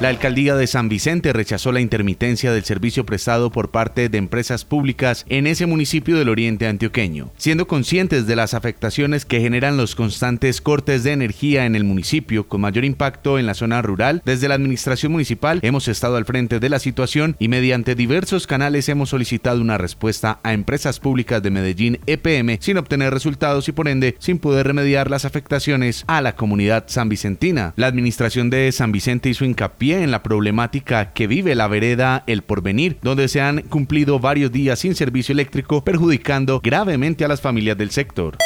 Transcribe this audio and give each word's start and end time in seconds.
La 0.00 0.08
alcaldía 0.08 0.56
de 0.56 0.66
San 0.66 0.88
Vicente 0.88 1.34
rechazó 1.34 1.72
la 1.72 1.82
intermitencia 1.82 2.52
del 2.52 2.64
servicio 2.64 3.04
prestado 3.04 3.52
por 3.52 3.70
parte 3.70 4.08
de 4.08 4.16
empresas 4.16 4.64
públicas 4.64 5.26
en 5.28 5.46
ese 5.46 5.66
municipio 5.66 6.16
del 6.16 6.30
oriente 6.30 6.66
antioqueño, 6.66 7.30
siendo 7.36 7.66
conscientes 7.66 8.26
de 8.26 8.34
las 8.34 8.54
afectaciones 8.54 9.26
que 9.26 9.42
generan 9.42 9.76
los 9.76 9.94
constantes 9.94 10.62
cortes 10.62 11.04
de 11.04 11.12
energía 11.12 11.66
en 11.66 11.76
el 11.76 11.84
municipio 11.84 12.48
con 12.48 12.62
mayor 12.62 12.86
impacto 12.86 13.38
en 13.38 13.44
la 13.44 13.52
zona 13.52 13.82
rural. 13.82 14.22
Desde 14.24 14.48
la 14.48 14.54
administración 14.54 15.12
municipal 15.12 15.58
hemos 15.60 15.86
estado 15.86 16.16
al 16.16 16.24
frente 16.24 16.60
de 16.60 16.70
la 16.70 16.78
situación 16.78 17.36
y 17.38 17.48
mediante 17.48 17.94
diversos 17.94 18.46
canales 18.46 18.88
hemos 18.88 19.10
solicitado 19.10 19.60
una 19.60 19.76
respuesta 19.76 20.40
a 20.42 20.54
empresas 20.54 20.98
públicas 20.98 21.42
de 21.42 21.50
Medellín 21.50 21.98
EPM 22.06 22.56
sin 22.62 22.78
obtener 22.78 23.12
resultados 23.12 23.68
y 23.68 23.72
por 23.72 23.86
ende 23.86 24.16
sin 24.18 24.38
poder 24.38 24.66
remediar 24.66 25.10
las 25.10 25.26
afectaciones 25.26 26.04
a 26.06 26.22
la 26.22 26.36
comunidad 26.36 26.84
sanvicentina. 26.86 27.74
La 27.76 27.88
administración 27.88 28.48
de 28.48 28.72
San 28.72 28.92
Vicente 28.92 29.28
hizo 29.28 29.44
hincapié 29.44 29.89
en 29.98 30.10
la 30.10 30.22
problemática 30.22 31.12
que 31.12 31.26
vive 31.26 31.54
la 31.54 31.68
vereda 31.68 32.22
El 32.26 32.42
Porvenir, 32.42 32.98
donde 33.02 33.28
se 33.28 33.40
han 33.40 33.62
cumplido 33.62 34.18
varios 34.18 34.52
días 34.52 34.78
sin 34.78 34.94
servicio 34.94 35.32
eléctrico, 35.32 35.84
perjudicando 35.84 36.60
gravemente 36.60 37.24
a 37.24 37.28
las 37.28 37.40
familias 37.40 37.76
del 37.76 37.90
sector. 37.90 38.38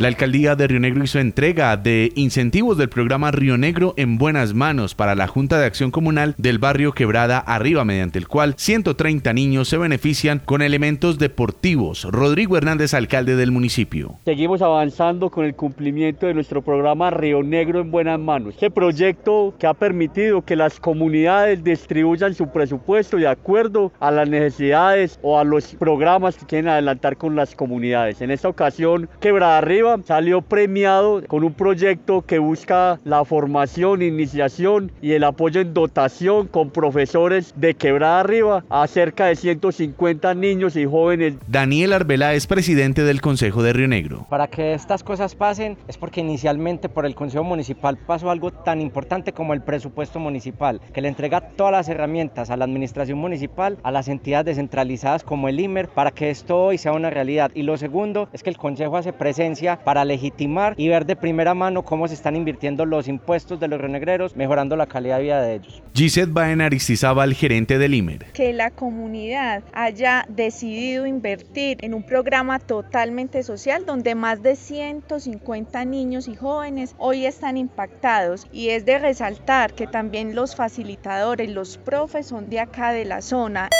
La 0.00 0.08
alcaldía 0.08 0.56
de 0.56 0.66
Río 0.66 0.80
Negro 0.80 1.04
hizo 1.04 1.20
entrega 1.20 1.76
de 1.76 2.10
incentivos 2.16 2.76
del 2.76 2.88
programa 2.88 3.30
Río 3.30 3.56
Negro 3.56 3.94
en 3.96 4.18
buenas 4.18 4.52
manos 4.52 4.96
para 4.96 5.14
la 5.14 5.28
Junta 5.28 5.56
de 5.56 5.66
Acción 5.66 5.92
Comunal 5.92 6.34
del 6.36 6.58
barrio 6.58 6.90
Quebrada 6.90 7.38
Arriba, 7.38 7.84
mediante 7.84 8.18
el 8.18 8.26
cual 8.26 8.54
130 8.56 9.32
niños 9.34 9.68
se 9.68 9.78
benefician 9.78 10.40
con 10.44 10.62
elementos 10.62 11.20
deportivos. 11.20 12.08
Rodrigo 12.10 12.56
Hernández, 12.56 12.92
alcalde 12.92 13.36
del 13.36 13.52
municipio. 13.52 14.16
Seguimos 14.24 14.62
avanzando 14.62 15.30
con 15.30 15.44
el 15.44 15.54
cumplimiento 15.54 16.26
de 16.26 16.34
nuestro 16.34 16.60
programa 16.60 17.10
Río 17.10 17.44
Negro 17.44 17.80
en 17.80 17.92
buenas 17.92 18.18
manos. 18.18 18.54
Este 18.54 18.72
proyecto 18.72 19.54
que 19.60 19.68
ha 19.68 19.74
permitido 19.74 20.42
que 20.42 20.56
las 20.56 20.80
comunidades 20.80 21.62
distribuyan 21.62 22.34
su 22.34 22.48
presupuesto 22.48 23.16
de 23.16 23.28
acuerdo 23.28 23.92
a 24.00 24.10
las 24.10 24.28
necesidades 24.28 25.20
o 25.22 25.38
a 25.38 25.44
los 25.44 25.66
programas 25.76 26.36
que 26.36 26.46
quieren 26.46 26.68
adelantar 26.68 27.16
con 27.16 27.36
las 27.36 27.54
comunidades. 27.54 28.20
En 28.22 28.32
esta 28.32 28.48
ocasión, 28.48 29.08
Quebrada 29.20 29.58
Arriba 29.58 29.83
salió 30.04 30.42
premiado 30.42 31.22
con 31.26 31.44
un 31.44 31.52
proyecto 31.52 32.22
que 32.22 32.38
busca 32.38 32.98
la 33.04 33.24
formación, 33.24 34.02
iniciación 34.02 34.92
y 35.02 35.12
el 35.12 35.24
apoyo 35.24 35.60
en 35.60 35.74
dotación 35.74 36.46
con 36.48 36.70
profesores 36.70 37.52
de 37.56 37.74
quebrada 37.74 38.20
arriba 38.20 38.64
a 38.70 38.86
cerca 38.86 39.26
de 39.26 39.36
150 39.36 40.34
niños 40.34 40.76
y 40.76 40.84
jóvenes. 40.86 41.34
Daniel 41.46 41.92
Arbela 41.92 42.34
es 42.34 42.46
presidente 42.46 43.02
del 43.02 43.20
Consejo 43.20 43.62
de 43.62 43.72
Río 43.72 43.88
Negro. 43.88 44.26
Para 44.30 44.46
que 44.46 44.74
estas 44.74 45.02
cosas 45.02 45.34
pasen 45.34 45.76
es 45.88 45.98
porque 45.98 46.20
inicialmente 46.20 46.88
por 46.88 47.06
el 47.06 47.14
Consejo 47.14 47.44
Municipal 47.44 47.96
pasó 47.96 48.30
algo 48.30 48.50
tan 48.50 48.80
importante 48.80 49.32
como 49.32 49.54
el 49.54 49.62
presupuesto 49.62 50.18
municipal, 50.18 50.80
que 50.92 51.00
le 51.00 51.08
entrega 51.08 51.40
todas 51.40 51.72
las 51.72 51.88
herramientas 51.88 52.50
a 52.50 52.56
la 52.56 52.64
administración 52.64 53.18
municipal, 53.18 53.78
a 53.82 53.90
las 53.90 54.08
entidades 54.08 54.46
descentralizadas 54.46 55.24
como 55.24 55.48
el 55.48 55.60
IMER, 55.60 55.88
para 55.88 56.10
que 56.10 56.30
esto 56.30 56.64
hoy 56.64 56.78
sea 56.78 56.92
una 56.92 57.10
realidad. 57.10 57.50
Y 57.54 57.62
lo 57.62 57.76
segundo 57.76 58.28
es 58.32 58.42
que 58.42 58.50
el 58.50 58.56
Consejo 58.56 58.96
hace 58.96 59.12
presencia 59.12 59.73
para 59.78 60.04
legitimar 60.04 60.74
y 60.76 60.88
ver 60.88 61.06
de 61.06 61.16
primera 61.16 61.54
mano 61.54 61.84
cómo 61.84 62.08
se 62.08 62.14
están 62.14 62.36
invirtiendo 62.36 62.86
los 62.86 63.08
impuestos 63.08 63.60
de 63.60 63.68
los 63.68 63.80
renegreros, 63.80 64.36
mejorando 64.36 64.76
la 64.76 64.86
calidad 64.86 65.16
de 65.16 65.22
vida 65.22 65.42
de 65.42 65.54
ellos. 65.54 65.82
Gisette 65.94 66.32
Baen 66.32 66.60
el 66.60 67.34
gerente 67.34 67.78
del 67.78 67.94
IMER. 67.94 68.32
Que 68.32 68.52
la 68.52 68.70
comunidad 68.70 69.62
haya 69.72 70.26
decidido 70.28 71.06
invertir 71.06 71.78
en 71.80 71.94
un 71.94 72.02
programa 72.02 72.58
totalmente 72.58 73.42
social 73.42 73.86
donde 73.86 74.14
más 74.14 74.42
de 74.42 74.56
150 74.56 75.84
niños 75.84 76.28
y 76.28 76.36
jóvenes 76.36 76.94
hoy 76.98 77.26
están 77.26 77.56
impactados 77.56 78.46
y 78.52 78.70
es 78.70 78.84
de 78.84 78.98
resaltar 78.98 79.74
que 79.74 79.86
también 79.86 80.34
los 80.34 80.56
facilitadores, 80.56 81.50
los 81.50 81.78
profes 81.78 82.26
son 82.26 82.48
de 82.48 82.60
acá 82.60 82.92
de 82.92 83.04
la 83.04 83.20
zona. 83.20 83.70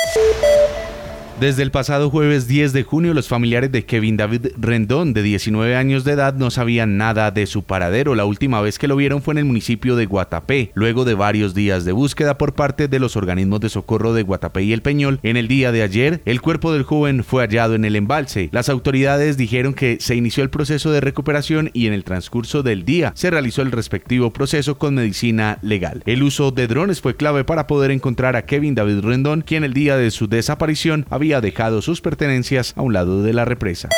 Desde 1.41 1.65
el 1.65 1.73
pasado 1.73 2.11
jueves 2.11 2.47
10 2.47 2.73
de 2.73 2.85
junio, 2.85 3.13
los 3.13 3.27
familiares 3.27 3.73
de 3.73 3.85
Kevin 3.85 4.17
David 4.17 4.53
Rendón, 4.57 5.13
de 5.15 5.23
19 5.23 5.75
años 5.75 6.05
de 6.05 6.13
edad, 6.13 6.35
no 6.35 6.49
sabían 6.53 6.97
nada 6.97 7.33
de 7.33 7.47
su 7.47 7.65
paradero. 7.65 8.15
La 8.15 8.25
última 8.25 8.61
vez 8.61 8.79
que 8.79 8.87
lo 8.87 8.95
vieron 8.95 9.21
fue 9.21 9.35
en 9.35 9.39
el 9.39 9.45
municipio 9.45 9.97
de 9.97 10.07
Guatapé. 10.07 10.71
Luego 10.75 11.05
de 11.05 11.15
varios 11.15 11.53
días 11.53 11.85
de 11.85 11.91
búsqueda 11.91 12.39
por 12.39 12.55
parte 12.55 12.87
de 12.87 13.01
los 13.01 13.17
organismos 13.17 13.59
de 13.59 13.69
socorro 13.69 14.15
de 14.15 14.23
Guatapé 14.23 14.63
y 14.63 14.73
El 14.73 14.83
Peñol, 14.83 15.19
en 15.25 15.37
el 15.37 15.49
día 15.49 15.73
de 15.73 15.83
ayer, 15.83 16.23
el 16.25 16.41
cuerpo 16.41 16.73
del 16.73 16.85
joven 16.85 17.25
fue 17.25 17.43
hallado 17.43 17.75
en 17.75 17.85
el 17.85 17.97
embalse. 17.97 18.49
Las 18.53 18.69
autoridades 18.69 19.37
dijeron 19.37 19.75
que 19.75 19.99
se 20.01 20.15
inició 20.15 20.45
el 20.45 20.51
proceso 20.51 20.93
de 20.93 21.01
recuperación 21.01 21.69
y 21.73 21.89
en 21.89 21.95
el 21.95 22.05
transcurso 22.05 22.63
del 22.63 22.85
día 22.85 23.13
se 23.17 23.31
realizó 23.31 23.63
el 23.63 23.73
respectivo 23.73 24.33
proceso 24.33 24.79
con 24.79 24.95
medicina 24.95 25.59
legal. 25.63 26.01
El 26.07 26.23
uso 26.23 26.53
de 26.53 26.69
drones 26.69 27.01
fue 27.01 27.17
clave 27.17 27.43
para 27.43 27.67
poder 27.67 27.91
encontrar 27.91 28.37
a 28.37 28.47
Kevin 28.47 28.77
David 28.77 29.01
Rendón, 29.01 29.43
quien 29.43 29.65
el 29.65 29.75
día 29.75 29.97
de 29.97 30.13
su 30.13 30.29
desaparición 30.29 31.07
había 31.11 31.24
había 31.25 31.41
dejado 31.41 31.81
sus 31.81 32.03
pertenencias 32.03 32.75
a 32.77 32.83
un 32.83 32.93
lado 32.93 33.23
de 33.23 33.33
la 33.33 33.47
represa. 33.47 33.89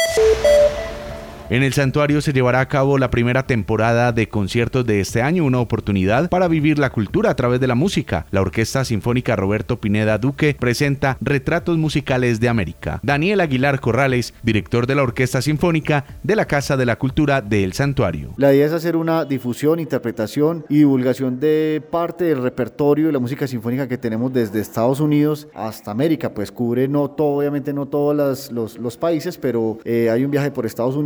En 1.49 1.63
el 1.63 1.73
santuario 1.73 2.21
se 2.23 2.33
llevará 2.33 2.59
a 2.59 2.67
cabo 2.67 2.99
la 2.99 3.09
primera 3.09 3.47
temporada 3.47 4.11
de 4.11 4.29
conciertos 4.29 4.85
de 4.85 4.99
este 4.99 5.23
año, 5.23 5.45
una 5.45 5.61
oportunidad 5.61 6.29
para 6.29 6.49
vivir 6.49 6.81
la 6.81 6.91
cultura 6.91 7.31
a 7.31 7.37
través 7.37 7.61
de 7.61 7.69
la 7.69 7.77
música. 7.77 8.27
La 8.33 8.41
Orquesta 8.41 8.85
Sinfónica 8.85 9.37
Roberto 9.37 9.81
Pineda 9.81 10.19
Duque 10.19 10.57
presenta 10.59 11.17
Retratos 11.21 11.79
Musicales 11.79 12.41
de 12.41 12.49
América. 12.49 12.99
Daniel 13.05 13.41
Aguilar 13.41 13.79
Corrales, 13.79 14.35
director 14.43 14.89
de 14.89 14.97
la 14.97 15.05
Orquesta 15.05 15.41
Sinfónica 15.41 16.05
de 16.25 16.35
la 16.35 16.47
Casa 16.47 16.77
de 16.77 16.85
la 16.85 16.97
Cultura 16.97 17.41
del 17.43 17.75
Santuario. 17.75 18.33
La 18.39 18.53
idea 18.53 18.67
es 18.67 18.73
hacer 18.73 18.97
una 18.97 19.25
difusión, 19.25 19.79
interpretación 19.79 20.67
y 20.69 20.79
divulgación 20.79 21.39
de 21.39 21.81
parte 21.93 22.25
del 22.25 22.43
repertorio 22.43 23.07
de 23.07 23.13
la 23.13 23.21
música 23.21 23.47
sinfónica 23.47 23.87
que 23.87 23.99
tenemos 23.99 24.33
desde 24.33 24.61
Estados 24.61 24.99
Unidos 24.99 25.47
hasta 25.55 25.93
América, 25.93 26.35
pues 26.35 26.51
cubre 26.51 26.89
no 26.89 27.09
todo, 27.09 27.39
obviamente 27.39 27.73
no 27.73 27.87
todos 27.87 28.51
los, 28.51 28.97
países, 28.97 29.39
pero 29.39 29.79
eh, 29.85 30.11
hay 30.11 30.25
un 30.25 30.31
viaje 30.33 30.51
por 30.51 30.67
Estados 30.67 30.97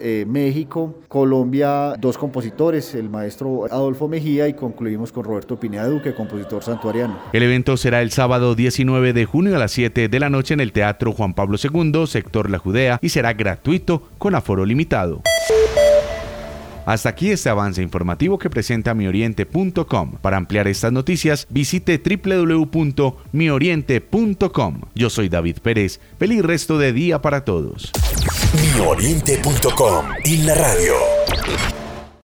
Eh, 0.00 0.24
México, 0.26 0.94
Colombia, 1.08 1.94
dos 1.98 2.18
compositores, 2.18 2.94
el 2.94 3.08
maestro 3.08 3.66
Adolfo 3.70 4.08
Mejía 4.08 4.48
y 4.48 4.54
concluimos 4.54 5.12
con 5.12 5.24
Roberto 5.24 5.58
Pineda 5.58 5.86
Duque, 5.86 6.14
compositor 6.14 6.64
santuariano. 6.64 7.18
El 7.32 7.44
evento 7.44 7.76
será 7.76 8.02
el 8.02 8.10
sábado 8.10 8.54
19 8.54 9.12
de 9.12 9.24
junio 9.24 9.54
a 9.54 9.58
las 9.58 9.72
7 9.72 10.08
de 10.08 10.20
la 10.20 10.30
noche 10.30 10.54
en 10.54 10.60
el 10.60 10.72
Teatro 10.72 11.12
Juan 11.12 11.34
Pablo 11.34 11.58
II, 11.62 12.06
sector 12.06 12.50
La 12.50 12.58
Judea, 12.58 12.98
y 13.00 13.10
será 13.10 13.34
gratuito 13.34 14.02
con 14.18 14.34
aforo 14.34 14.66
limitado. 14.66 15.22
Hasta 16.88 17.10
aquí 17.10 17.30
este 17.30 17.50
avance 17.50 17.82
informativo 17.82 18.38
que 18.38 18.48
presenta 18.48 18.94
mioriente.com. 18.94 20.12
Para 20.22 20.38
ampliar 20.38 20.66
estas 20.68 20.90
noticias, 20.90 21.46
visite 21.50 22.00
www.mioriente.com. 22.02 24.80
Yo 24.94 25.10
soy 25.10 25.28
David 25.28 25.58
Pérez. 25.62 26.00
Feliz 26.18 26.42
resto 26.42 26.78
de 26.78 26.94
día 26.94 27.20
para 27.20 27.44
todos. 27.44 27.92
mioriente.com 28.54 30.06
y 30.24 30.38
la 30.38 30.54
radio. 30.54 31.77